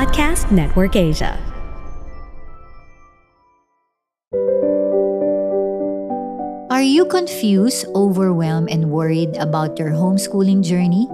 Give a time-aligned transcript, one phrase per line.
[0.00, 1.36] Podcast Network Asia.
[6.72, 11.04] Are you confused, overwhelmed, and worried about your homeschooling journey?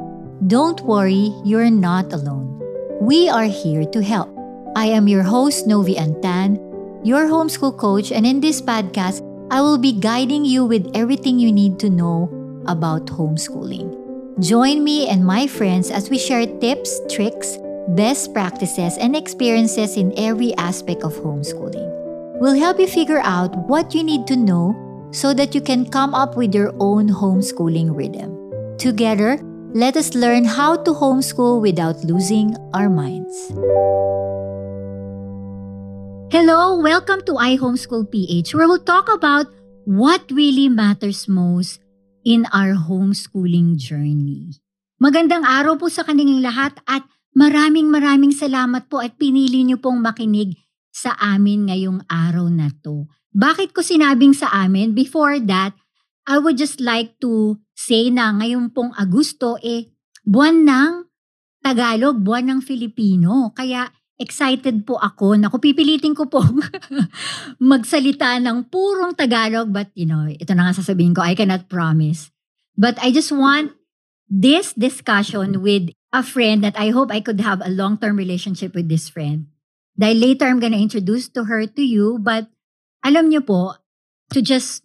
[0.46, 2.62] Don't worry, you're not alone.
[3.02, 4.30] We are here to help.
[4.78, 6.54] I am your host, Novi Antan,
[7.02, 9.18] your homeschool coach, and in this podcast,
[9.50, 12.30] I will be guiding you with everything you need to know
[12.70, 13.90] about homeschooling.
[14.38, 17.58] Join me and my friends as we share tips, tricks,
[17.94, 21.86] best practices, and experiences in every aspect of homeschooling.
[22.40, 24.74] We'll help you figure out what you need to know
[25.12, 28.34] so that you can come up with your own homeschooling rhythm.
[28.76, 29.38] Together,
[29.72, 33.52] let us learn how to homeschool without losing our minds.
[36.34, 39.46] Hello, welcome to iHomeschool PH where we'll talk about
[39.84, 41.80] what really matters most
[42.24, 44.50] in our homeschooling journey.
[44.98, 50.00] Magandang araw po sa kanilang lahat at maraming maraming salamat po at pinili niyo pong
[50.00, 50.56] makinig
[50.88, 53.04] sa amin ngayong araw na to.
[53.36, 54.96] Bakit ko sinabing sa amin?
[54.96, 55.76] Before that,
[56.24, 59.92] I would just like to say na ngayon pong Agosto, eh,
[60.24, 60.92] buwan ng
[61.60, 63.52] Tagalog, buwan ng Filipino.
[63.52, 66.40] Kaya excited po ako na kung pipilitin ko po
[67.70, 69.68] magsalita ng purong Tagalog.
[69.68, 72.32] But, you know, ito na nga sasabihin ko, I cannot promise.
[72.72, 73.76] But I just want
[74.26, 78.88] this discussion with a friend that I hope I could have a long-term relationship with
[78.88, 79.46] this friend.
[79.96, 82.18] Dahil later I'm gonna introduce to her to you.
[82.20, 82.48] But
[83.04, 83.74] alam niyo po,
[84.32, 84.84] to just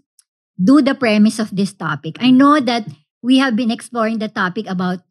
[0.56, 2.18] do the premise of this topic.
[2.22, 2.88] I know that
[3.22, 5.02] we have been exploring the topic about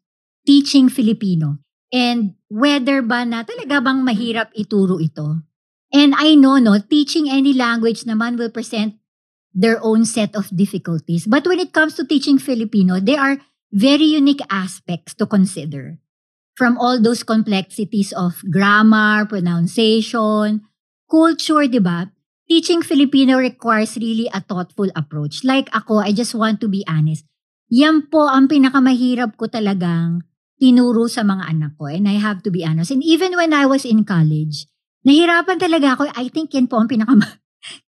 [0.45, 1.59] teaching Filipino.
[1.91, 5.43] And whether ba na talaga bang mahirap ituro ito.
[5.91, 8.95] And I know, no, teaching any language naman will present
[9.51, 11.27] their own set of difficulties.
[11.27, 15.97] But when it comes to teaching Filipino, there are very unique aspects to consider.
[16.59, 20.67] From all those complexities of grammar, pronunciation,
[21.09, 22.11] culture, di ba?
[22.45, 25.47] Teaching Filipino requires really a thoughtful approach.
[25.47, 27.23] Like ako, I just want to be honest.
[27.71, 30.27] Yan po ang pinakamahirap ko talagang
[30.59, 31.87] tinuro sa mga anak ko.
[31.87, 32.91] And I have to be honest.
[32.91, 34.67] And even when I was in college,
[35.07, 36.11] nahirapan talaga ako.
[36.13, 37.40] I think yan po ang pinakama...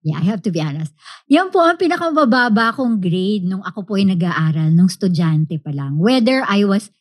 [0.03, 0.93] yeah, I have to be honest.
[1.31, 5.97] Yan po ang pinakamababa kong grade nung ako po ay nag-aaral, nung estudyante pa lang.
[5.97, 6.91] Whether I was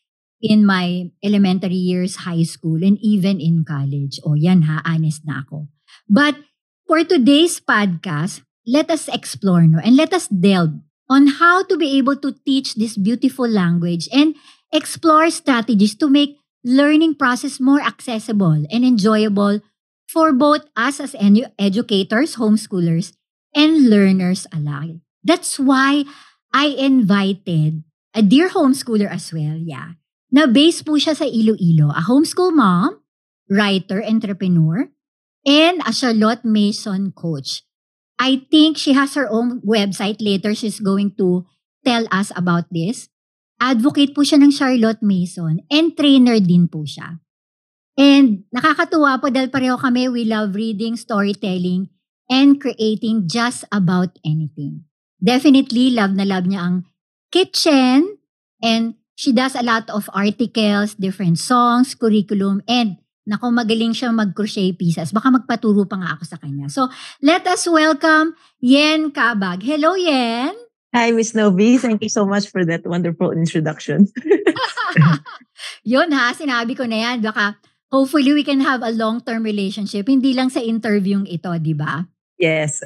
[0.40, 4.18] in my elementary years, high school, and even in college.
[4.24, 5.68] O yan ha, honest na ako.
[6.08, 6.40] But
[6.88, 10.80] for today's podcast, let us explore no, and let us delve
[11.12, 14.34] on how to be able to teach this beautiful language and
[14.72, 19.60] explore strategies to make learning process more accessible and enjoyable
[20.10, 23.14] for both us as edu- educators, homeschoolers,
[23.54, 24.98] and learners alike.
[25.22, 26.04] That's why
[26.50, 29.94] I invited a dear homeschooler as well, yeah.
[30.34, 32.98] Na based po siya sa Iloilo, a homeschool mom,
[33.50, 34.90] writer, entrepreneur,
[35.46, 37.62] and a Charlotte Mason coach.
[38.18, 40.20] I think she has her own website.
[40.20, 41.46] Later, she's going to
[41.86, 43.08] tell us about this.
[43.60, 47.20] Advocate po siya ng Charlotte Mason and trainer din po siya.
[48.00, 51.92] And nakakatuwa po dahil pareho kami, we love reading, storytelling,
[52.32, 54.88] and creating just about anything.
[55.20, 56.76] Definitely, love na love niya ang
[57.28, 58.16] kitchen,
[58.64, 62.96] and she does a lot of articles, different songs, curriculum, and
[63.28, 65.12] nako magaling siya mag-crochet pieces.
[65.12, 66.72] Baka magpaturo pa nga ako sa kanya.
[66.72, 66.88] So,
[67.20, 68.32] let us welcome
[68.64, 69.60] Yen Kabag.
[69.60, 70.56] Hello, Yen!
[70.96, 71.76] Hi, Miss Novi.
[71.76, 74.08] Thank you so much for that wonderful introduction.
[75.92, 77.22] Yun ha, sinabi ko na yan.
[77.22, 80.06] Baka hopefully we can have a long-term relationship.
[80.06, 82.06] Hindi lang sa interview ito, di ba?
[82.40, 82.80] yes.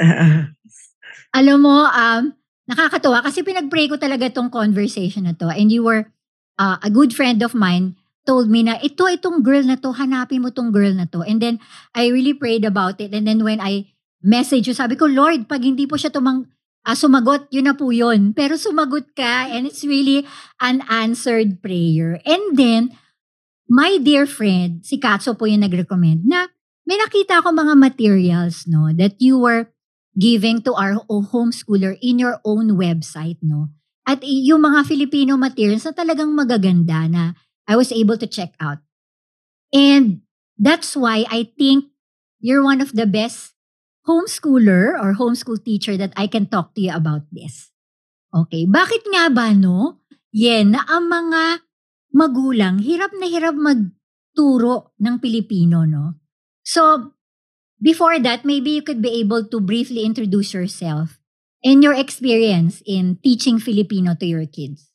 [1.38, 2.32] Alam mo, um,
[2.66, 5.52] nakakatuwa kasi pinag-pray ko talaga tong conversation na to.
[5.52, 6.10] And you were
[6.58, 7.94] uh, a good friend of mine
[8.24, 11.20] told me na ito, itong girl na to, hanapin mo tong girl na to.
[11.22, 11.60] And then
[11.92, 13.12] I really prayed about it.
[13.12, 13.92] And then when I
[14.24, 16.48] message you, sabi ko, Lord, pag hindi po siya tumang
[16.88, 18.32] ah, sumagot, yun na po yun.
[18.32, 20.24] Pero sumagot ka and it's really
[20.60, 22.20] an answered prayer.
[22.24, 22.96] And then,
[23.68, 26.48] my dear friend, si Katso po yung nag-recommend na
[26.84, 29.72] may nakita ako mga materials no that you were
[30.14, 33.72] giving to our homeschooler in your own website no.
[34.04, 37.32] At yung mga Filipino materials na talagang magaganda na
[37.64, 38.84] I was able to check out.
[39.72, 40.20] And
[40.60, 41.88] that's why I think
[42.38, 43.56] you're one of the best
[44.04, 47.72] homeschooler or homeschool teacher that I can talk to you about this.
[48.28, 50.04] Okay, bakit nga ba no?
[50.28, 51.64] Yen, na ang mga
[52.14, 56.14] magulang hirap na hirap magturo ng Pilipino, no?
[56.62, 57.12] So,
[57.82, 61.18] before that, maybe you could be able to briefly introduce yourself
[61.66, 64.88] and your experience in teaching Filipino to your kids.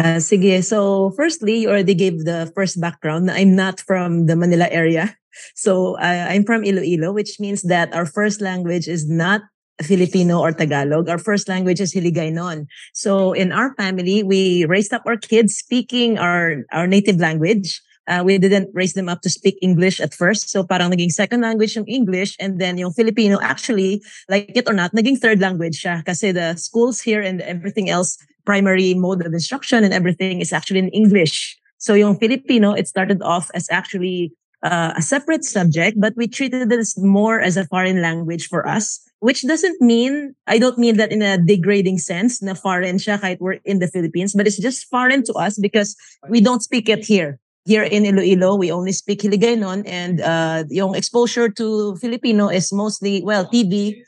[0.00, 0.64] Uh, sige.
[0.64, 3.30] So, firstly, you already gave the first background.
[3.30, 5.14] I'm not from the Manila area.
[5.56, 9.40] So, uh, I'm from Iloilo, which means that our first language is not
[9.80, 11.08] Filipino or Tagalog.
[11.08, 12.66] Our first language is Hiligaynon.
[12.92, 17.80] So, in our family, we raised up our kids speaking our, our native language.
[18.08, 20.50] Uh, we didn't raise them up to speak English at first.
[20.50, 24.74] So parang naging second language yung English and then yung Filipino actually, like it or
[24.74, 29.32] not, naging third language siya kasi the schools here and everything else primary mode of
[29.32, 31.56] instruction and everything is actually in English.
[31.78, 34.32] So yung Filipino, it started off as actually
[34.62, 39.00] uh, a separate subject, but we treated this more as a foreign language for us,
[39.20, 43.40] which doesn't mean, I don't mean that in a degrading sense, na foreign siya kahit
[43.40, 45.96] we're in the Philippines, but it's just foreign to us because
[46.28, 47.38] we don't speak it here.
[47.64, 53.22] Here in Iloilo, we only speak Hiligaynon and uh, yung exposure to Filipino is mostly,
[53.22, 54.02] well, TV,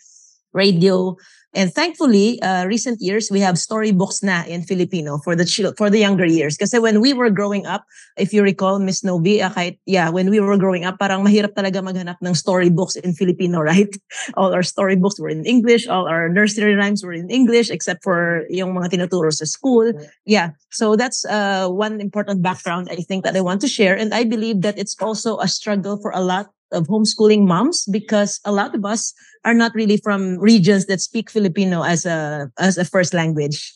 [0.54, 1.16] radio,
[1.54, 5.88] and thankfully, uh, recent years we have storybooks na in Filipino for the chil- for
[5.88, 6.58] the younger years.
[6.58, 7.86] Kasi when we were growing up,
[8.18, 11.54] if you recall, Miss Novi, uh, kahit, yeah, when we were growing up, parang mahirap
[11.54, 13.94] talaga maghanap ng storybooks in Filipino, right?
[14.34, 18.42] All our storybooks were in English, all our nursery rhymes were in English, except for
[18.50, 19.94] yung mga tinuturo sa school.
[20.26, 24.10] Yeah, so that's uh, one important background I think that I want to share, and
[24.10, 28.52] I believe that it's also a struggle for a lot of homeschooling moms because a
[28.52, 29.14] lot of us
[29.46, 33.72] are not really from regions that speak Filipino as a as a first language.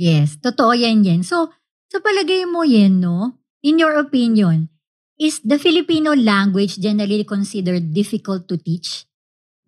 [0.00, 1.20] Yes, totoo yan yan.
[1.20, 1.52] So,
[1.92, 3.36] sa palagay mo yan, no?
[3.60, 4.72] In your opinion,
[5.20, 9.04] is the Filipino language generally considered difficult to teach?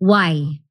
[0.01, 0.65] Why?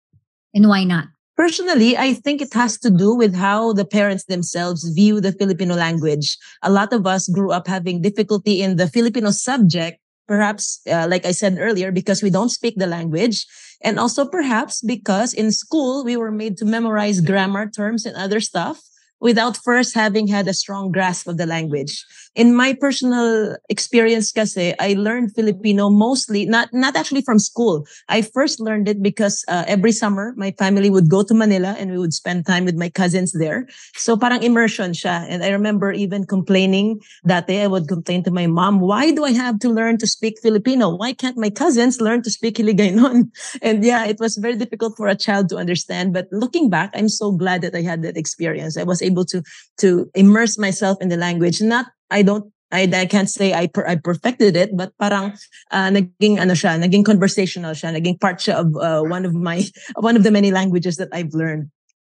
[0.51, 1.15] And why not?
[1.39, 5.75] Personally, I think it has to do with how the parents themselves view the Filipino
[5.75, 6.37] language.
[6.63, 11.27] A lot of us grew up having difficulty in the Filipino subject perhaps uh, like
[11.27, 13.47] i said earlier because we don't speak the language
[13.83, 18.41] and also perhaps because in school we were made to memorize grammar terms and other
[18.41, 18.81] stuff
[19.23, 22.05] without first having had a strong grasp of the language.
[22.35, 27.87] In my personal experience kasi, I learned Filipino mostly, not, not actually from school.
[28.09, 31.93] I first learned it because uh, every summer, my family would go to Manila and
[31.93, 33.69] we would spend time with my cousins there.
[33.95, 35.29] So parang immersion siya.
[35.29, 39.25] And I remember even complaining that day, I would complain to my mom, why do
[39.25, 40.97] I have to learn to speak Filipino?
[40.97, 43.31] Why can't my cousins learn to speak Hiligaynon?
[43.63, 46.13] And yeah, it was very difficult for a child to understand.
[46.13, 48.77] But looking back, I'm so glad that I had that experience.
[48.77, 49.45] I was able able to
[49.79, 51.61] to immerse myself in the language.
[51.61, 55.37] Not I don't I, I can't say I per, I perfected it, but parang
[55.71, 59.61] uh, naging ano siya, naging conversational siya, naging part siya of uh, one of my
[60.01, 61.69] one of the many languages that I've learned.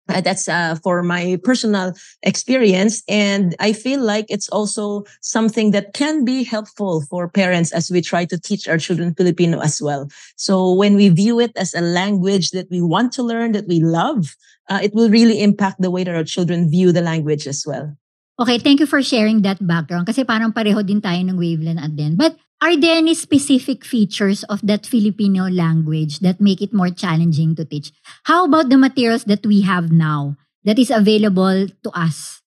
[0.08, 3.02] Uh, that's uh, for my personal experience.
[3.08, 8.00] And I feel like it's also something that can be helpful for parents as we
[8.00, 10.08] try to teach our children Filipino as well.
[10.36, 13.80] So when we view it as a language that we want to learn, that we
[13.80, 14.34] love,
[14.68, 17.92] uh, it will really impact the way that our children view the language as well.
[18.40, 21.92] Okay, thank you for sharing that background kasi parang pareho din tayo ng wavelength at
[21.98, 22.14] din.
[22.14, 27.54] But are there any specific features of that Filipino language that make it more challenging
[27.56, 27.92] to teach?
[28.24, 32.42] How about the materials that we have now that is available to us?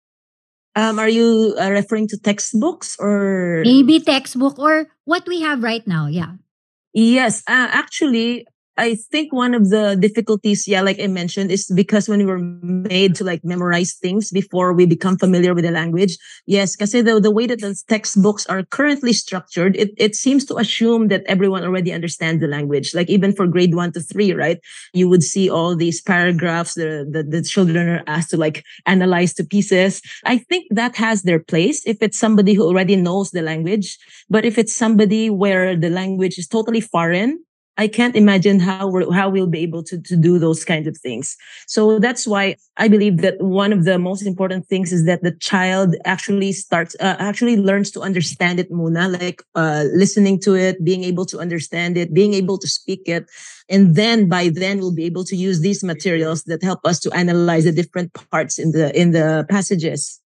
[0.76, 5.86] Um, are you uh, referring to textbooks or maybe textbook or what we have right
[5.88, 6.08] now?
[6.08, 6.40] Yeah.
[6.94, 8.48] Yes, uh, actually,
[8.78, 12.40] I think one of the difficulties, yeah, like I mentioned, is because when we were
[12.40, 16.18] made to like memorize things before we become familiar with the language.
[16.46, 20.56] Yes, because the, the way that the textbooks are currently structured, it, it seems to
[20.56, 22.96] assume that everyone already understands the language.
[22.96, 24.60] Like even for grade one to three, right?
[24.94, 29.34] You would see all these paragraphs that the, the children are asked to like analyze
[29.34, 30.02] to pieces.
[30.26, 33.98] I think that has their place if it's somebody who already knows the language.
[34.30, 37.44] But if it's somebody where the language is totally foreign,
[37.82, 40.96] I can't imagine how we're, how we'll be able to, to do those kinds of
[41.06, 41.36] things.
[41.66, 45.32] So that's why I believe that one of the most important things is that the
[45.32, 50.86] child actually starts, uh, actually learns to understand it muna, like, uh, listening to it,
[50.86, 53.26] being able to understand it, being able to speak it.
[53.68, 57.10] And then by then we'll be able to use these materials that help us to
[57.14, 60.22] analyze the different parts in the, in the passages.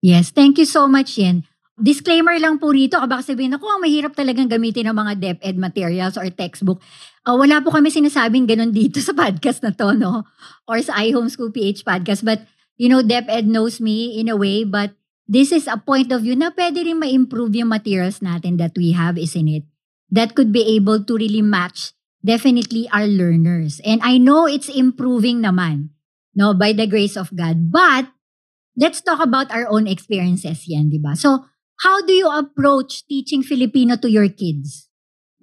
[0.00, 0.30] Yes.
[0.30, 1.44] Thank you so much, Yen.
[1.80, 6.20] Disclaimer lang po rito, baka sabihin ako, ang mahirap talagang gamitin ng mga DepEd materials
[6.20, 6.84] or textbook.
[7.24, 10.28] Uh, wala po kami sinasabing ganun dito sa podcast na to, no?
[10.68, 12.28] Or sa iHomeschool PH podcast.
[12.28, 12.44] But,
[12.76, 14.92] you know, DepEd knows me in a way, but
[15.24, 18.92] this is a point of view na pwede rin ma-improve yung materials natin that we
[18.92, 19.64] have, isn't it?
[20.12, 23.80] That could be able to really match definitely our learners.
[23.80, 25.96] And I know it's improving naman,
[26.36, 27.72] no, by the grace of God.
[27.72, 28.12] But,
[28.76, 31.16] let's talk about our own experiences yan, di ba?
[31.16, 31.48] So,
[31.82, 34.86] How do you approach teaching Filipino to your kids?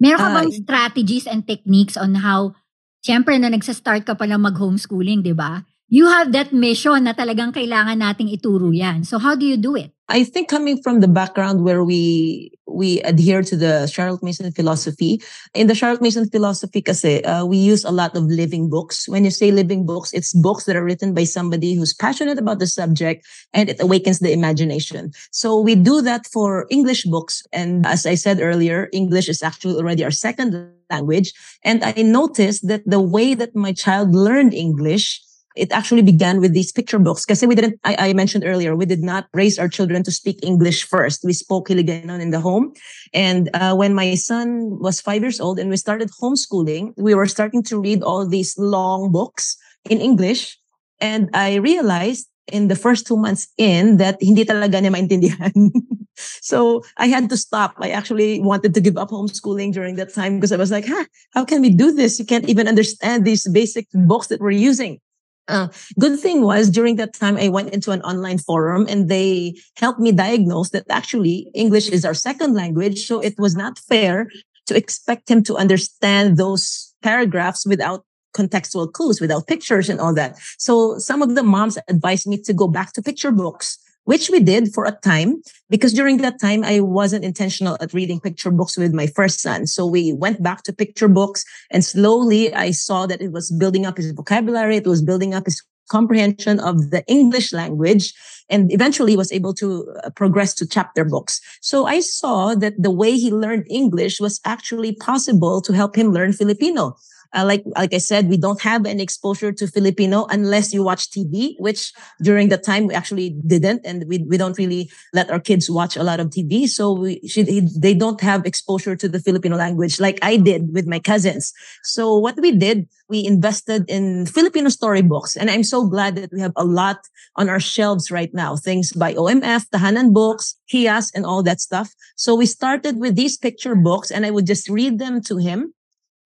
[0.00, 2.56] Meron ka bang uh, strategies and techniques on how,
[3.04, 5.68] siyempre na nagsa-start ka pa lang mag-homeschooling, di ba?
[5.90, 9.02] you have that mission na talagang kailangan nating ituro yan.
[9.02, 9.90] So how do you do it?
[10.10, 15.22] I think coming from the background where we we adhere to the Charlotte Mason philosophy.
[15.54, 19.08] In the Charlotte Mason philosophy kasi, uh, we use a lot of living books.
[19.08, 22.58] When you say living books, it's books that are written by somebody who's passionate about
[22.58, 25.12] the subject and it awakens the imagination.
[25.30, 27.42] So we do that for English books.
[27.52, 31.32] And as I said earlier, English is actually already our second language.
[31.64, 35.22] And I noticed that the way that my child learned English
[35.56, 37.24] it actually began with these picture books.
[37.24, 40.38] Because we didn't, I, I, mentioned earlier, we did not raise our children to speak
[40.42, 41.24] English first.
[41.24, 42.72] We spoke Hiligaynon in the home.
[43.12, 47.26] And uh, when my son was five years old and we started homeschooling, we were
[47.26, 49.56] starting to read all these long books
[49.88, 50.58] in English.
[51.00, 55.70] And I realized in the first two months in that hindi talaga niya maintindihan.
[56.16, 57.74] so I had to stop.
[57.78, 61.04] I actually wanted to give up homeschooling during that time because I was like, huh,
[61.32, 62.18] how can we do this?
[62.18, 65.00] You can't even understand these basic books that we're using.
[65.48, 65.68] Uh,
[65.98, 69.98] good thing was during that time I went into an online forum and they helped
[69.98, 73.06] me diagnose that actually English is our second language.
[73.06, 74.28] So it was not fair
[74.66, 80.38] to expect him to understand those paragraphs without contextual clues, without pictures and all that.
[80.58, 84.40] So some of the moms advised me to go back to picture books which we
[84.40, 88.76] did for a time because during that time I wasn't intentional at reading picture books
[88.76, 89.66] with my first son.
[89.66, 93.86] So we went back to picture books and slowly I saw that it was building
[93.86, 94.76] up his vocabulary.
[94.76, 98.14] It was building up his comprehension of the English language
[98.48, 101.40] and eventually was able to uh, progress to chapter books.
[101.60, 106.12] So I saw that the way he learned English was actually possible to help him
[106.12, 106.96] learn Filipino.
[107.32, 111.10] Uh, like like I said, we don't have any exposure to Filipino unless you watch
[111.10, 115.38] TV, which during the time we actually didn't, and we we don't really let our
[115.38, 117.46] kids watch a lot of TV, so we should,
[117.80, 121.52] they don't have exposure to the Filipino language like I did with my cousins.
[121.84, 126.40] So what we did, we invested in Filipino storybooks, and I'm so glad that we
[126.40, 126.98] have a lot
[127.36, 128.56] on our shelves right now.
[128.56, 131.94] Things by OMF, Tahanan Books, Kias, and all that stuff.
[132.16, 135.74] So we started with these picture books, and I would just read them to him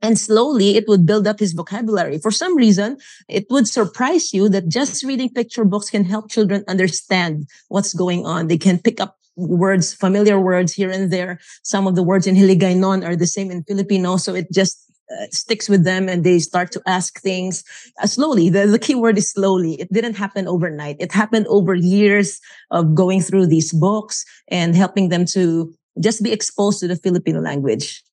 [0.05, 2.19] and slowly it would build up his vocabulary.
[2.19, 6.63] For some reason, it would surprise you that just reading picture books can help children
[6.69, 8.49] understand what's going on.
[8.49, 11.41] They can pick up words, familiar words here and there.
[11.63, 14.19] Some of the words in Hiligaynon are the same in Filipino.
[14.19, 14.77] So it just
[15.11, 17.65] uh, sticks with them and they start to ask things
[18.03, 18.51] uh, slowly.
[18.51, 19.81] The, the key word is slowly.
[19.81, 20.97] It didn't happen overnight.
[21.01, 26.31] It happened over years of going through these books and helping them to just be
[26.31, 28.05] exposed to the Filipino language.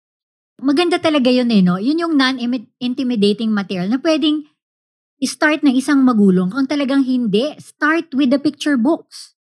[0.62, 1.82] Maganda talaga yun eh, no?
[1.82, 4.46] Yun yung non-intimidating material na pwedeng
[5.22, 6.50] start ng isang magulong.
[6.50, 9.38] Kung talagang hindi, start with the picture books.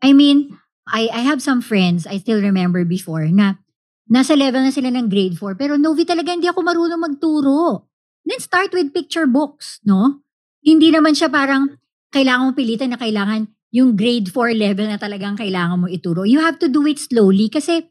[0.00, 0.56] I mean,
[0.88, 3.60] I, I have some friends, I still remember before, na
[4.08, 7.84] nasa level na sila ng grade 4, pero Novi talaga hindi ako marunong magturo.
[8.24, 10.24] Then start with picture books, no?
[10.64, 11.76] Hindi naman siya parang
[12.08, 16.24] kailangan mo pilitan na kailangan yung grade 4 level na talagang kailangan mo ituro.
[16.24, 17.84] You have to do it slowly kasi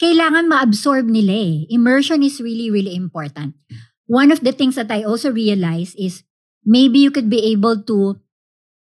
[0.00, 1.56] kailangan ma-absorb nila eh.
[1.68, 3.52] Immersion is really, really important.
[4.08, 6.24] One of the things that I also realize is
[6.64, 8.18] maybe you could be able to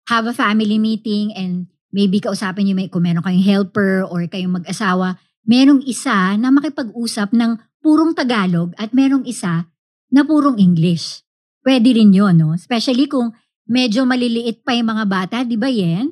[0.08, 4.64] have a family meeting and maybe kausapin niyo may kung meron kayong helper or kayong
[4.64, 9.68] mag-asawa, merong isa na makipag-usap ng purong Tagalog at merong isa
[10.10, 11.28] na purong English.
[11.62, 12.56] Pwede rin yun, no?
[12.56, 13.36] Especially kung
[13.68, 16.10] medyo maliliit pa yung mga bata, di ba yan?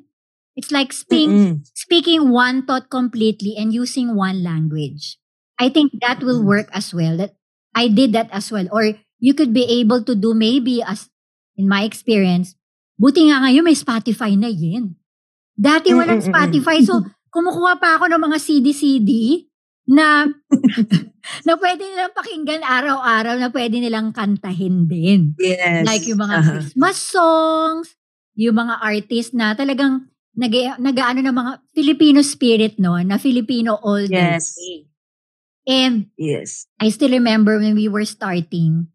[0.56, 1.68] It's like speaking, mm-hmm.
[1.76, 5.18] speaking one thought completely and using one language.
[5.60, 7.18] I think that will work as well.
[7.18, 7.36] That
[7.76, 8.68] I did that as well.
[8.72, 11.08] Or you could be able to do maybe as
[11.60, 12.56] in my experience,
[12.96, 14.96] buti nga ngayon may Spotify na yun.
[15.60, 16.80] Dati walang Spotify.
[16.80, 17.04] So,
[17.36, 19.44] kumukuha pa ako ng mga CD-CD
[19.90, 20.26] na
[21.48, 25.36] na pwede nilang pakinggan araw-araw na pwede nilang kantahin din.
[25.38, 25.86] Yes.
[25.86, 26.52] Like yung mga uh-huh.
[26.58, 27.88] Christmas songs,
[28.40, 34.06] yung mga artist na talagang nag nagaano ng mga Filipino spirit no na Filipino all
[34.06, 34.54] yes.
[35.70, 36.66] And yes.
[36.82, 38.90] I still remember when we were starting,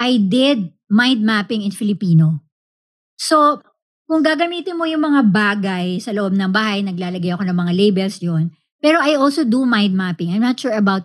[0.00, 2.40] I did mind mapping in Filipino.
[3.20, 3.60] So,
[4.08, 8.16] kung gagamitin mo yung mga bagay sa loob ng bahay, naglalagay ako ng mga labels
[8.24, 8.48] yon.
[8.80, 10.32] Pero I also do mind mapping.
[10.32, 11.04] I'm not sure about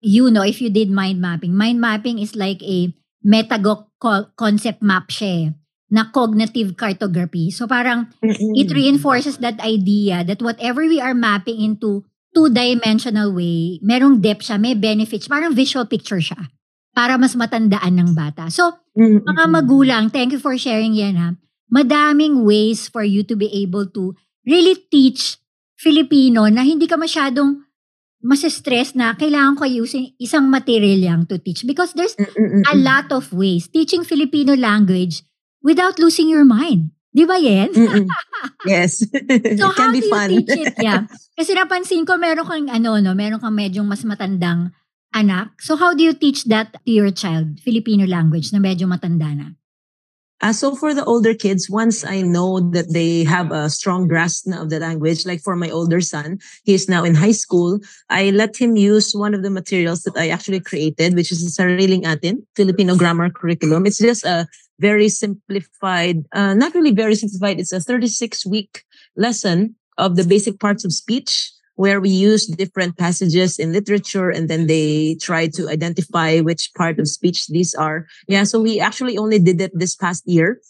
[0.00, 1.52] you know if you did mind mapping.
[1.52, 3.92] Mind mapping is like a metago
[4.38, 7.50] concept map siya eh na cognitive cartography.
[7.50, 8.52] So parang mm-hmm.
[8.58, 12.02] it reinforces that idea that whatever we are mapping into
[12.34, 16.50] two-dimensional way, merong depth siya, may benefits, parang visual picture siya
[16.92, 18.50] para mas matandaan ng bata.
[18.50, 19.24] So, mm-hmm.
[19.24, 21.28] mga magulang, thank you for sharing yan ha.
[21.72, 24.14] Madaming ways for you to be able to
[24.46, 25.38] really teach
[25.76, 27.66] Filipino na hindi ka masyadong
[28.48, 32.16] stress na kailangan ko using isang material lang to teach because there's
[32.72, 33.68] a lot of ways.
[33.70, 35.22] Teaching Filipino language
[35.66, 36.94] without losing your mind.
[37.10, 37.74] Di ba, Yen?
[38.70, 39.02] yes.
[39.58, 40.30] so it how do you fun.
[40.30, 40.78] teach it?
[40.78, 41.10] Yeah.
[41.34, 44.70] Kasi napansin ko meron kang ano, no, meron kang medyo mas matandang
[45.10, 45.58] anak.
[45.58, 49.56] So how do you teach that to your child, Filipino language, na medyo matanda na?
[50.44, 54.44] Uh, so for the older kids, once I know that they have a strong grasp
[54.52, 56.36] of the language, like for my older son,
[56.68, 57.80] he is now in high school,
[58.10, 61.48] I let him use one of the materials that I actually created, which is the
[61.48, 63.86] Sariling Atin, Filipino Grammar Curriculum.
[63.86, 64.46] It's just a
[64.78, 68.84] very simplified, uh, not really very simplified, it's a 36 week
[69.16, 74.48] lesson of the basic parts of speech where we use different passages in literature and
[74.48, 78.06] then they try to identify which part of speech these are.
[78.28, 80.60] Yeah, so we actually only did it this past year.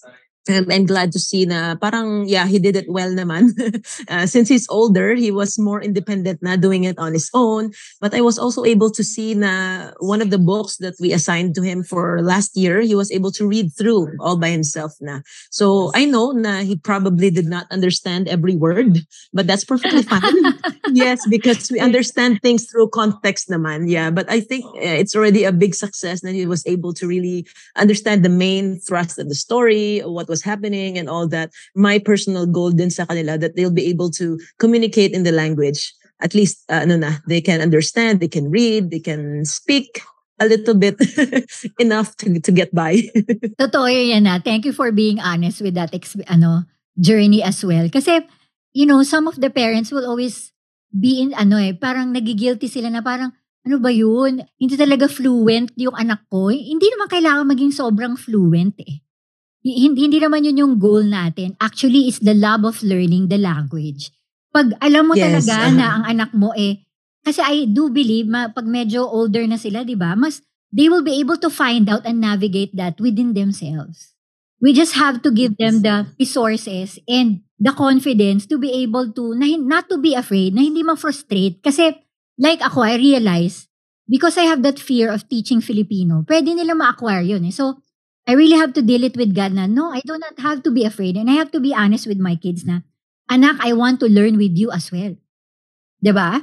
[0.49, 3.51] Um, I'm glad to see na parang, yeah, he did it well naman.
[4.09, 7.73] uh, since he's older, he was more independent na doing it on his own.
[8.01, 11.55] But I was also able to see na one of the books that we assigned
[11.57, 15.21] to him for last year, he was able to read through all by himself na.
[15.51, 20.55] So I know na he probably did not understand every word, but that's perfectly fine.
[20.93, 23.91] yes, because we understand things through context naman.
[23.91, 27.07] Yeah, but I think uh, it's already a big success that he was able to
[27.07, 31.49] really understand the main thrust of the story, what was was happening and all that.
[31.73, 35.97] My personal goal din sa kanila that they'll be able to communicate in the language.
[36.21, 40.05] At least, uh, ano na, they can understand, they can read, they can speak
[40.37, 41.01] a little bit
[41.81, 43.01] enough to, to get by.
[43.61, 44.37] Totoo yan na.
[44.45, 46.69] Thank you for being honest with that exp- ano,
[47.01, 47.89] journey as well.
[47.89, 48.21] Kasi,
[48.77, 50.53] you know, some of the parents will always
[50.93, 53.33] be in, ano eh, parang nagigilty sila na parang,
[53.65, 54.45] ano ba yun?
[54.61, 56.53] Hindi talaga fluent yung anak ko.
[56.53, 59.06] Hindi naman kailangan maging sobrang fluent eh
[59.75, 61.59] hindi, hindi naman yun yung goal natin.
[61.59, 64.15] Actually, is the love of learning the language.
[64.55, 65.75] Pag alam mo yes, talaga uh-huh.
[65.75, 66.87] na ang anak mo eh,
[67.27, 71.03] kasi I do believe, ma, pag medyo older na sila, di ba, mas, they will
[71.03, 74.15] be able to find out and navigate that within themselves.
[74.63, 79.35] We just have to give them the resources and the confidence to be able to,
[79.35, 81.59] na, not to be afraid, na hindi ma-frustrate.
[81.67, 81.99] Kasi,
[82.39, 83.67] like ako, I realize,
[84.07, 87.53] because I have that fear of teaching Filipino, pwede nila ma-acquire yun eh.
[87.53, 87.83] So,
[88.27, 90.71] I really have to deal it with God na, no, I do not have to
[90.75, 91.17] be afraid.
[91.17, 92.83] And I have to be honest with my kids na,
[93.31, 95.15] anak, I want to learn with you as well.
[96.05, 96.43] Diba?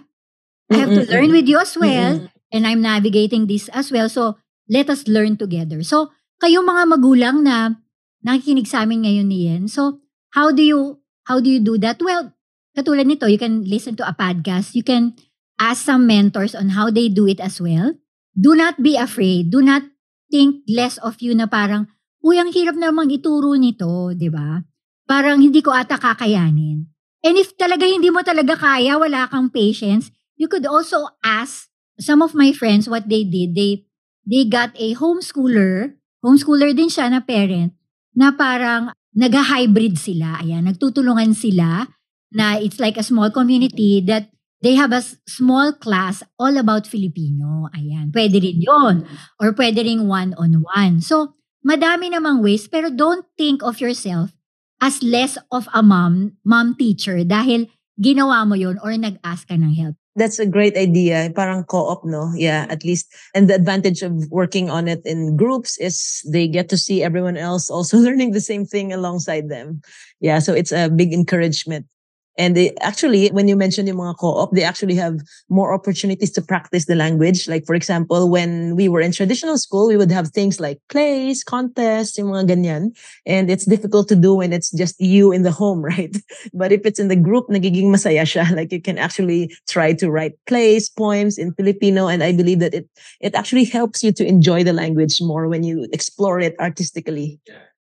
[0.72, 2.32] I have to learn with you as well.
[2.52, 4.08] And I'm navigating this as well.
[4.08, 5.84] So, let us learn together.
[5.84, 7.76] So, kayo mga magulang na
[8.24, 9.68] nakikinig sa amin ngayon ni Yen.
[9.68, 10.00] So,
[10.32, 12.00] how do you, how do you do that?
[12.00, 12.32] Well,
[12.78, 14.72] katulad nito, you can listen to a podcast.
[14.74, 15.20] You can
[15.60, 17.94] ask some mentors on how they do it as well.
[18.34, 19.52] Do not be afraid.
[19.52, 19.84] Do not
[20.32, 21.88] think less of you na parang,
[22.24, 24.64] uy, ang hirap namang ituro nito, di ba?
[25.08, 26.88] Parang hindi ko ata kakayanin.
[27.24, 32.20] And if talaga hindi mo talaga kaya, wala kang patience, you could also ask some
[32.20, 33.56] of my friends what they did.
[33.56, 33.88] They
[34.28, 37.76] they got a homeschooler, homeschooler din siya na parent,
[38.18, 40.42] na parang nag-hybrid sila.
[40.42, 41.88] Ayan, nagtutulungan sila
[42.34, 44.33] na it's like a small community that
[44.64, 47.68] They have a small class all about Filipino.
[47.76, 48.16] Ayan.
[48.16, 49.04] Pwede rin yon
[49.36, 51.04] Or pwede rin one-on-one.
[51.04, 51.36] So,
[51.68, 54.32] madami namang ways, pero don't think of yourself
[54.80, 57.68] as less of a mom, mom teacher dahil
[58.00, 60.00] ginawa mo yon or nag-ask ka ng help.
[60.16, 61.28] That's a great idea.
[61.36, 62.32] Parang co-op, no?
[62.38, 63.12] Yeah, at least.
[63.34, 67.36] And the advantage of working on it in groups is they get to see everyone
[67.36, 69.82] else also learning the same thing alongside them.
[70.22, 71.90] Yeah, so it's a big encouragement
[72.38, 76.42] And they actually, when you mentioned yung mga co-op, they actually have more opportunities to
[76.42, 77.48] practice the language.
[77.48, 81.44] Like, for example, when we were in traditional school, we would have things like plays,
[81.44, 82.98] contests, yung mga ganyan.
[83.26, 86.16] And it's difficult to do when it's just you in the home, right?
[86.54, 88.50] But if it's in the group, nagiging masaya siya.
[88.64, 92.08] Like, you can actually try to write plays, poems in Filipino.
[92.08, 95.64] And I believe that it, it actually helps you to enjoy the language more when
[95.64, 97.40] you explore it artistically.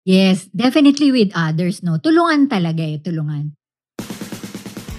[0.04, 2.00] Yes, definitely with others, no?
[2.00, 3.59] Tulungan talaga eh, tulungan.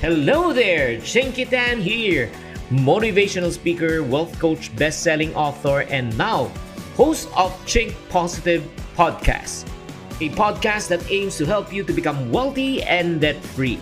[0.01, 2.31] Hello there, Chinky Tan here,
[2.71, 6.49] motivational speaker, wealth coach, best-selling author, and now
[6.97, 8.65] host of Chink Positive
[8.97, 9.69] Podcast,
[10.19, 13.79] a podcast that aims to help you to become wealthy and debt-free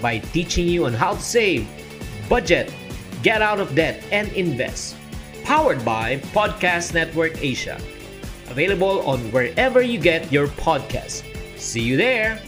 [0.00, 1.68] by teaching you on how to save,
[2.30, 2.72] budget,
[3.22, 4.96] get out of debt, and invest.
[5.44, 7.78] Powered by Podcast Network Asia.
[8.48, 11.28] Available on wherever you get your podcast.
[11.58, 12.40] See you there.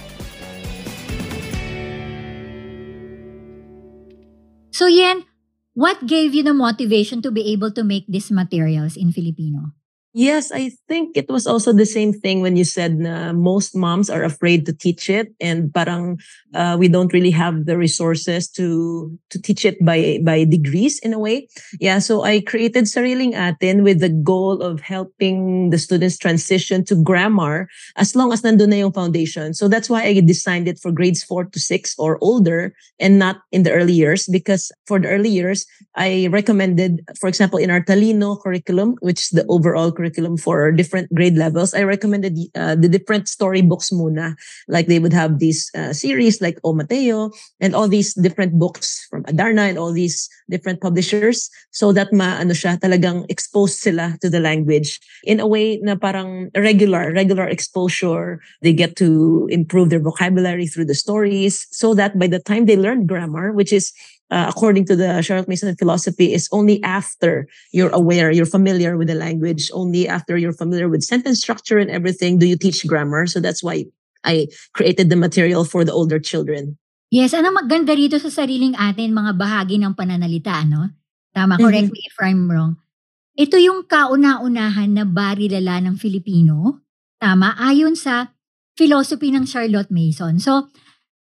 [4.81, 5.29] So Yen,
[5.77, 9.77] what gave you the motivation to be able to make these materials in Filipino?
[10.13, 14.11] Yes, I think it was also the same thing when you said na most moms
[14.11, 16.19] are afraid to teach it and parang
[16.51, 21.15] uh, we don't really have the resources to to teach it by by degrees in
[21.15, 21.47] a way.
[21.79, 26.99] Yeah, so I created Sariling Atin with the goal of helping the students transition to
[26.99, 29.55] grammar as long as nandun na yung foundation.
[29.55, 33.47] So that's why I designed it for grades 4 to 6 or older and not
[33.55, 37.79] in the early years because for the early years I recommended for example in our
[37.79, 42.89] Talino curriculum which is the overall curriculum for different grade levels, I recommended uh, the
[42.89, 44.33] different storybooks muna.
[44.65, 49.05] Like they would have these uh, series like O Mateo and all these different books
[49.13, 54.17] from Adarna and all these different publishers so that ma ano siya talagang exposed sila
[54.25, 54.97] to the language
[55.29, 60.89] in a way na parang regular regular exposure they get to improve their vocabulary through
[60.89, 63.93] the stories so that by the time they learn grammar which is
[64.31, 69.09] uh, according to the Charlotte Mason philosophy, is only after you're aware, you're familiar with
[69.09, 73.27] the language, only after you're familiar with sentence structure and everything do you teach grammar.
[73.27, 73.87] So that's why
[74.25, 76.79] I created the material for the older children.
[77.11, 80.95] Yes, ano maganda rito sa sariling atin, mga bahagi ng pananalita, no?
[81.35, 82.07] Tama, correct mm-hmm.
[82.07, 82.79] me if I'm wrong.
[83.35, 86.87] Ito yung kauna-unahan na barilala ng Filipino,
[87.19, 88.31] tama, ayon sa
[88.79, 90.39] philosophy ng Charlotte Mason.
[90.39, 90.71] So,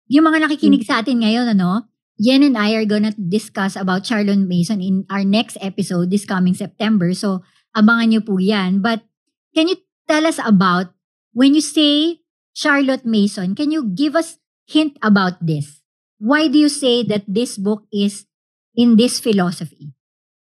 [0.08, 0.96] yung mga nakikinig mm-hmm.
[0.96, 5.24] sa atin ngayon, ano, Yen and I are gonna discuss about Charlotte Mason in our
[5.24, 7.12] next episode this coming September.
[7.12, 7.44] So,
[7.76, 8.80] abangan nyo po yan.
[8.80, 9.04] But,
[9.52, 9.76] can you
[10.08, 10.96] tell us about,
[11.36, 12.24] when you say
[12.56, 15.84] Charlotte Mason, can you give us hint about this?
[16.16, 18.24] Why do you say that this book is
[18.72, 19.92] in this philosophy?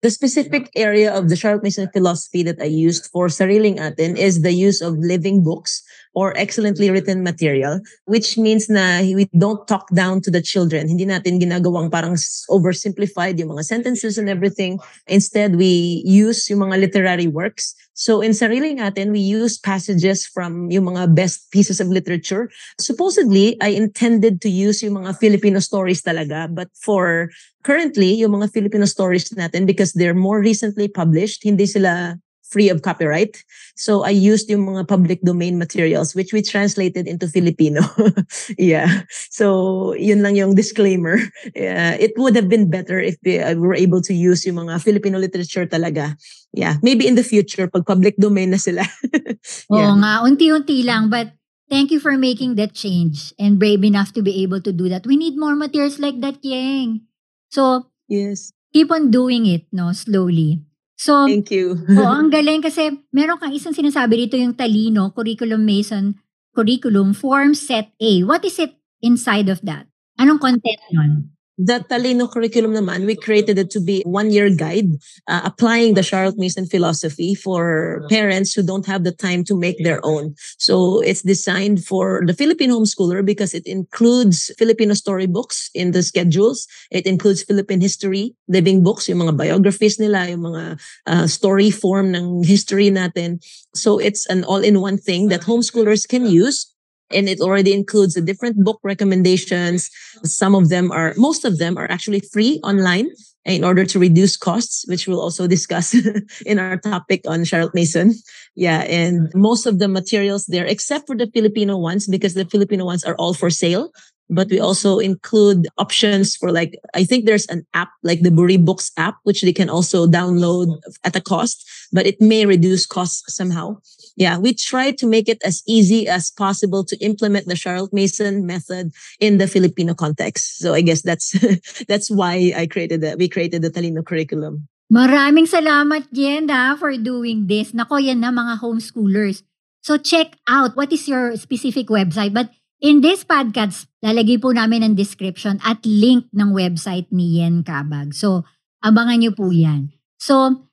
[0.01, 4.41] The specific area of the Charlotte Mason philosophy that I used for Sariling Atin is
[4.41, 5.83] the use of living books
[6.15, 10.89] or excellently written material, which means na we don't talk down to the children.
[10.89, 12.17] Hindi natin ginagawang parang
[12.51, 14.79] oversimplified yung mga sentences and everything.
[15.07, 17.75] Instead, we use yung mga literary works.
[17.99, 22.47] So in Sariling Atin, we use passages from yung mga best pieces of literature.
[22.79, 27.27] Supposedly, I intended to use yung mga Filipino stories talaga, but for
[27.67, 32.15] currently, yung mga Filipino stories natin, because they're more recently published, hindi sila
[32.49, 33.45] free of copyright.
[33.77, 37.85] So I used yung mga public domain materials which we translated into Filipino.
[38.59, 39.05] yeah.
[39.29, 41.21] So yun lang yung disclaimer.
[41.59, 41.97] Yeah.
[41.99, 45.19] It would have been better if we uh, were able to use yung mga Filipino
[45.19, 46.15] literature talaga.
[46.53, 46.77] Yeah.
[46.83, 48.87] Maybe in the future pag public domain na sila.
[49.73, 49.91] yeah.
[49.91, 51.35] Oo nga, unti-unti lang but
[51.69, 55.05] Thank you for making that change and brave enough to be able to do that.
[55.05, 57.05] We need more materials like that, Yang.
[57.53, 58.57] So, yes.
[58.73, 60.65] Keep on doing it, no, slowly.
[60.99, 61.79] So, Thank you.
[61.95, 66.19] oh, ang galing kasi meron kang isang sinasabi dito yung Talino Curriculum Mason
[66.59, 68.27] Curriculum Form Set A.
[68.27, 69.87] What is it inside of that?
[70.19, 71.38] Anong content nun?
[71.59, 74.95] The Talino curriculum naman, we created it to be one-year guide
[75.27, 79.83] uh, applying the Charlotte Mason philosophy for parents who don't have the time to make
[79.83, 80.37] their own.
[80.59, 86.69] So it's designed for the Philippine homeschooler because it includes Filipino storybooks in the schedules.
[86.93, 92.15] It includes Philippine history, living books, yung mga biographies nila, yung mga uh, story form
[92.15, 93.43] ng history natin.
[93.75, 96.71] So it's an all-in-one thing that homeschoolers can use
[97.11, 99.91] and it already includes the different book recommendations.
[100.25, 103.09] Some of them are, most of them are actually free online
[103.45, 105.95] in order to reduce costs, which we'll also discuss
[106.47, 108.15] in our topic on Charlotte Mason.
[108.55, 108.81] Yeah.
[108.83, 113.05] And most of the materials there, except for the Filipino ones, because the Filipino ones
[113.05, 113.91] are all for sale
[114.31, 118.63] but we also include options for like i think there's an app like the buri
[118.63, 120.69] books app which they can also download
[121.05, 123.77] at a cost but it may reduce costs somehow
[124.19, 128.45] yeah we try to make it as easy as possible to implement the charlotte mason
[128.45, 128.91] method
[129.23, 131.33] in the filipino context so i guess that's
[131.91, 137.45] that's why i created that we created the talino curriculum Maraming salamat, Genda, for doing
[137.45, 137.77] this.
[137.77, 139.45] Nako, yan na mga homeschoolers.
[139.85, 142.33] So check out what is your specific website.
[142.33, 147.67] But In this podcast, lalagay po namin ang description at link ng website ni Yen
[147.67, 148.15] Kabag.
[148.15, 148.47] So,
[148.87, 149.91] abangan nyo po yan.
[150.15, 150.68] So,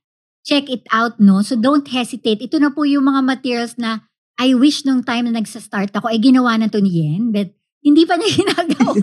[0.46, 1.42] check it out, no?
[1.42, 2.46] So, don't hesitate.
[2.46, 4.06] Ito na po yung mga materials na
[4.38, 7.50] I wish nung time na nagsa-start ako, ay ginawa na to ni Yen, but
[7.82, 9.02] hindi pa niya ginagawa.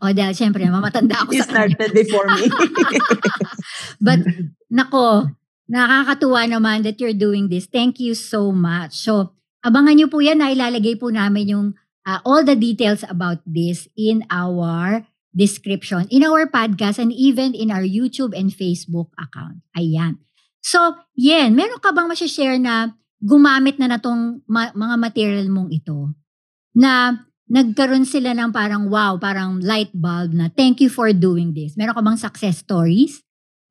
[0.00, 2.48] o dahil syempre, mamatanda ako He sa started before me.
[4.06, 4.22] but,
[4.72, 5.28] nako,
[5.68, 7.68] nakakatuwa naman that you're doing this.
[7.68, 8.96] Thank you so much.
[8.96, 11.66] So, Abangan nyo po yan na ilalagay po namin yung
[12.02, 17.72] uh, all the details about this in our description, in our podcast, and even in
[17.72, 19.64] our YouTube and Facebook account.
[19.76, 20.20] Ayan.
[20.62, 25.72] So, yan, meron ka bang share na gumamit na na tong ma- mga material mong
[25.74, 26.14] ito?
[26.76, 31.74] Na nagkaroon sila ng parang wow, parang light bulb na thank you for doing this.
[31.74, 33.20] Meron ka bang success stories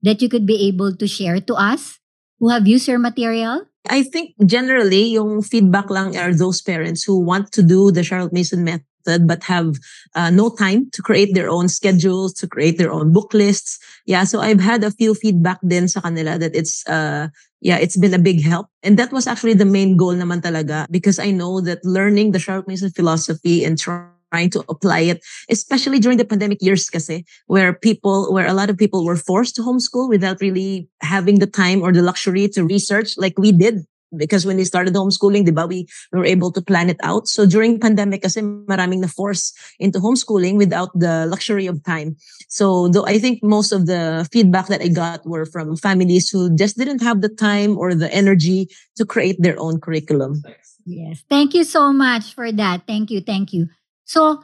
[0.04, 2.02] that you could be able to share to us?
[2.42, 3.70] who have used your material?
[3.88, 8.34] I think generally yung feedback lang are those parents who want to do the Charlotte
[8.34, 8.90] Mason method
[9.26, 9.78] but have
[10.16, 13.80] uh, no time to create their own schedules, to create their own book lists.
[14.06, 17.28] Yeah, so I've had a few feedback din sa kanila that it's uh
[17.62, 18.68] yeah, it's been a big help.
[18.84, 22.40] And that was actually the main goal naman talaga because I know that learning the
[22.40, 27.72] Charlotte Mason philosophy and trying to apply it, especially during the pandemic years kasi, where
[27.74, 31.82] people, where a lot of people were forced to homeschool without really having the time
[31.82, 35.68] or the luxury to research like we did because when we started homeschooling, di ba,
[35.68, 37.28] we were able to plan it out.
[37.28, 42.16] So during pandemic, kasi maraming na force into homeschooling without the luxury of time.
[42.48, 46.54] So though I think most of the feedback that I got were from families who
[46.56, 50.44] just didn't have the time or the energy to create their own curriculum.
[50.86, 51.24] Yes.
[51.30, 52.88] Thank you so much for that.
[52.88, 53.22] Thank you.
[53.22, 53.70] Thank you.
[54.04, 54.44] So,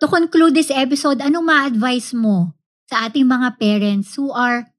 [0.00, 2.54] to conclude this episode, anong ma-advise mo
[2.86, 4.70] sa ating mga parents who are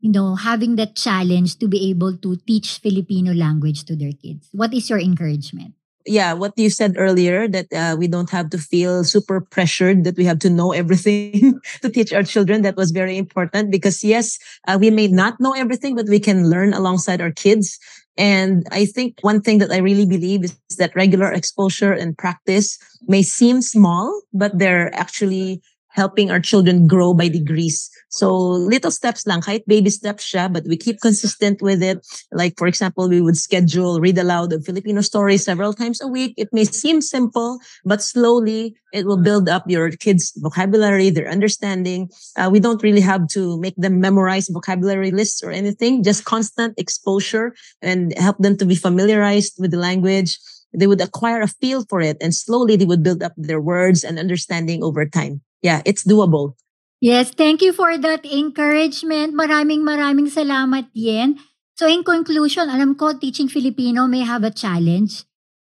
[0.00, 4.48] you know, having that challenge to be able to teach Filipino language to their kids?
[4.52, 5.74] What is your encouragement?
[6.08, 10.16] yeah, what you said earlier that uh, we don't have to feel super pressured that
[10.16, 12.62] we have to know everything to teach our children.
[12.62, 16.48] That was very important because yes, uh, we may not know everything, but we can
[16.48, 17.78] learn alongside our kids.
[18.16, 22.78] And I think one thing that I really believe is that regular exposure and practice
[23.06, 27.90] may seem small, but they're actually helping our children grow by degrees.
[28.08, 32.00] So little steps lang, kahit baby steps siya, but we keep consistent with it.
[32.32, 36.32] Like for example, we would schedule read aloud of Filipino stories several times a week.
[36.36, 42.08] It may seem simple, but slowly it will build up your kids' vocabulary, their understanding.
[42.36, 46.72] Uh, we don't really have to make them memorize vocabulary lists or anything, just constant
[46.78, 50.38] exposure and help them to be familiarized with the language
[50.76, 54.04] they would acquire a feel for it and slowly they would build up their words
[54.04, 56.54] and understanding over time yeah, it's doable.
[56.98, 59.30] Yes, thank you for that encouragement.
[59.30, 61.38] Maraming maraming salamat, Yen.
[61.78, 65.22] So in conclusion, alam ko teaching Filipino may have a challenge,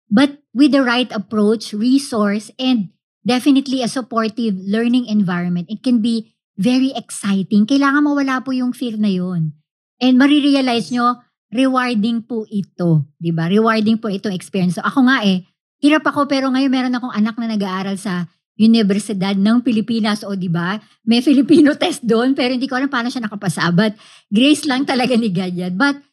[0.10, 2.90] but with the right approach, resource, and
[3.22, 7.70] definitely a supportive learning environment, it can be very exciting.
[7.70, 9.54] Kailangan mawala po yung fear na yun.
[10.02, 11.22] And marirealize nyo,
[11.54, 13.06] rewarding po ito.
[13.06, 13.46] ba diba?
[13.46, 14.82] Rewarding po itong experience.
[14.82, 15.46] So ako nga eh,
[15.78, 18.26] hirap ako pero ngayon meron akong anak na nag-aaral sa
[18.60, 20.76] Universidad ng Pilipinas o di ba?
[21.08, 23.72] May Filipino test doon pero hindi ko alam paano siya nakapasa.
[23.72, 23.96] But
[24.28, 25.80] grace lang talaga ni ganyan.
[25.80, 26.04] But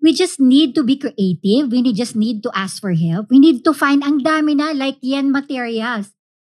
[0.00, 1.68] we just need to be creative.
[1.68, 3.28] We need, just need to ask for help.
[3.28, 6.10] We need to find ang dami na like yan materials.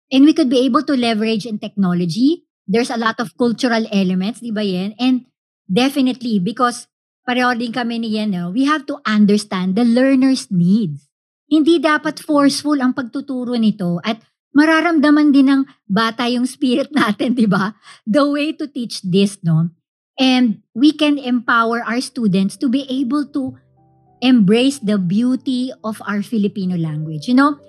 [0.10, 2.48] And we could be able to leverage in technology.
[2.66, 4.98] There's a lot of cultural elements, di ba yan?
[4.98, 5.30] And
[5.70, 6.90] definitely because
[7.28, 8.50] pareho din kami ni yan, no?
[8.50, 11.06] we have to understand the learner's needs.
[11.46, 14.18] Hindi dapat forceful ang pagtuturo nito at
[14.56, 17.76] mararamdaman din ng bata yung spirit natin, di ba?
[18.08, 19.70] The way to teach this, no?
[20.16, 23.60] And we can empower our students to be able to
[24.24, 27.28] embrace the beauty of our Filipino language.
[27.28, 27.60] You know,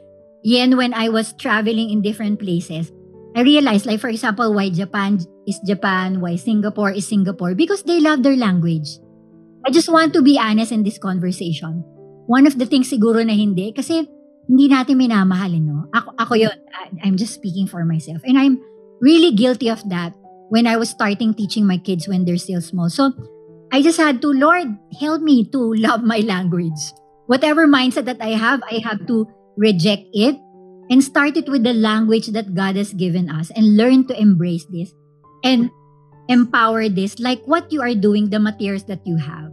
[0.46, 2.94] yan when I was traveling in different places,
[3.34, 7.98] I realized, like for example, why Japan is Japan, why Singapore is Singapore, because they
[7.98, 9.02] love their language.
[9.66, 11.82] I just want to be honest in this conversation.
[12.30, 14.06] One of the things siguro na hindi, kasi
[14.46, 15.90] hindi natin minamahalin, no?
[15.94, 16.56] Ako, ako yun.
[17.02, 18.22] I'm just speaking for myself.
[18.22, 18.62] And I'm
[19.02, 20.14] really guilty of that
[20.48, 22.88] when I was starting teaching my kids when they're still small.
[22.88, 23.12] So,
[23.72, 26.78] I just had to, Lord, help me to love my language.
[27.26, 29.26] Whatever mindset that I have, I have to
[29.58, 30.38] reject it
[30.90, 34.64] and start it with the language that God has given us and learn to embrace
[34.70, 34.94] this
[35.42, 35.70] and
[36.28, 39.45] empower this like what you are doing, the materials that you have.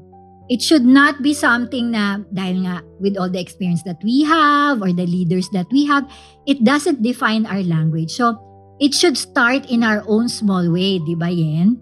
[0.52, 4.84] It should not be something na dahil nga with all the experience that we have
[4.84, 6.04] or the leaders that we have,
[6.44, 8.12] it doesn't define our language.
[8.12, 8.36] So,
[8.80, 11.80] it should start in our own small way, di ba Yen?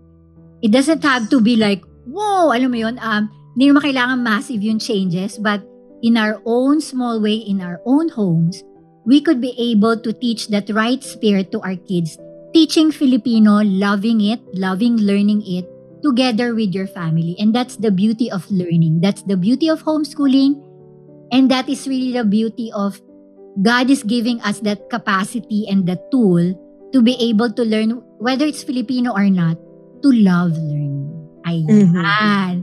[0.62, 4.62] It doesn't have to be like, whoa, alam mo yun, um, hindi naman kailangan massive
[4.62, 5.66] yung changes, but
[6.06, 8.62] in our own small way, in our own homes,
[9.06, 12.18] we could be able to teach that right spirit to our kids,
[12.54, 15.66] teaching Filipino, loving it, loving learning it,
[16.04, 17.36] together with your family.
[17.40, 19.02] And that's the beauty of learning.
[19.02, 20.60] That's the beauty of homeschooling.
[21.32, 23.00] And that is really the beauty of
[23.62, 26.56] God is giving us that capacity and the tool
[26.94, 29.58] to be able to learn, whether it's Filipino or not,
[30.04, 31.08] to love learning.
[31.46, 31.68] Ayan.
[31.68, 32.54] Mm-hmm.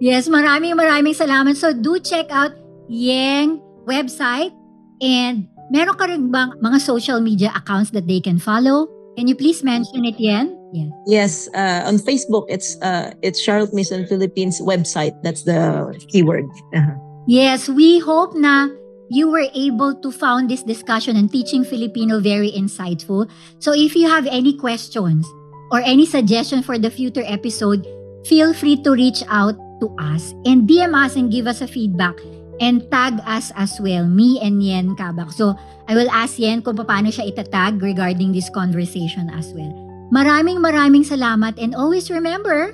[0.00, 1.56] Yes, maraming maraming salamat.
[1.56, 2.54] So do check out
[2.88, 4.52] Yeng website
[5.00, 8.88] and meron ka rin bang mga social media accounts that they can follow?
[9.18, 10.57] Can you please mention it, Yen?
[10.72, 10.92] Yeah.
[11.06, 15.16] Yes, uh, on Facebook, it's uh, it's Charlotte Mason Philippines website.
[15.22, 16.44] That's the keyword.
[16.76, 16.96] Uh-huh.
[17.24, 18.68] Yes, we hope na
[19.08, 23.28] you were able to found this discussion and teaching Filipino very insightful.
[23.58, 25.24] So if you have any questions
[25.72, 27.88] or any suggestion for the future episode,
[28.28, 32.16] feel free to reach out to us and DM us and give us a feedback
[32.60, 35.32] and tag us as well, me and Yen Kabak.
[35.32, 35.56] So,
[35.88, 39.87] I will ask Yen kung paano siya itatag regarding this conversation as well.
[40.08, 42.72] Maraming maraming salamat and always remember,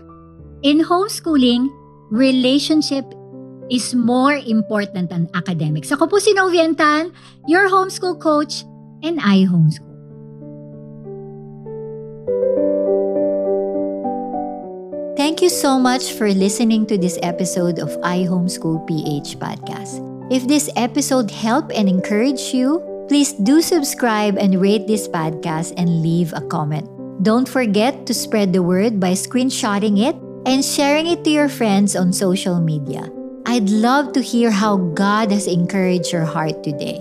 [0.62, 1.66] in homeschooling,
[2.14, 3.02] relationship
[3.70, 5.90] is more important than academics.
[5.90, 7.10] Ako po si Novian Tan,
[7.50, 8.62] your homeschool coach,
[9.02, 9.94] and I homeschool.
[15.18, 20.02] Thank you so much for listening to this episode of I Homeschool PH podcast.
[20.30, 26.02] If this episode helped and encouraged you, please do subscribe and rate this podcast and
[26.02, 26.93] leave a comment.
[27.22, 31.96] Don't forget to spread the word by screenshotting it and sharing it to your friends
[31.96, 33.08] on social media.
[33.46, 37.00] I'd love to hear how God has encouraged your heart today.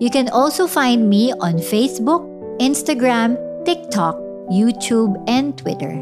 [0.00, 2.26] You can also find me on Facebook,
[2.58, 4.16] Instagram, TikTok,
[4.50, 5.92] YouTube, and Twitter.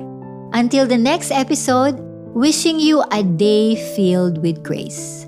[0.53, 2.01] Until the next episode,
[2.33, 5.28] wishing you a day filled with grace.